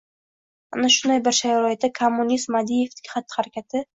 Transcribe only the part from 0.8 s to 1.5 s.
shunday bir